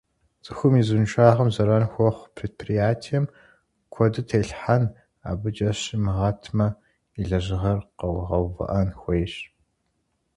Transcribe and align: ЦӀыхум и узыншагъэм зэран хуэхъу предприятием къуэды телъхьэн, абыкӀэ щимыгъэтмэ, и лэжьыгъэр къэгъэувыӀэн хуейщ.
ЦӀыхум 0.43 0.73
и 0.81 0.83
узыншагъэм 0.85 1.49
зэран 1.55 1.85
хуэхъу 1.91 2.31
предприятием 2.37 3.25
къуэды 3.93 4.21
телъхьэн, 4.29 4.83
абыкӀэ 5.29 5.69
щимыгъэтмэ, 5.79 6.67
и 7.19 7.21
лэжьыгъэр 7.29 7.79
къэгъэувыӀэн 7.99 8.89
хуейщ. 8.99 9.33